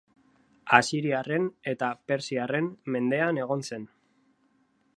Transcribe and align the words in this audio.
Asiriarren 0.77 1.43
eta 1.73 1.89
persiarren 2.11 2.71
mendean 2.95 3.41
egon 3.45 3.65
zen. 3.69 3.87